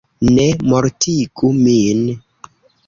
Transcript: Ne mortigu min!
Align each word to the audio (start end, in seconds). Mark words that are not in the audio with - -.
Ne 0.37 0.45
mortigu 0.71 1.55
min! 1.61 2.05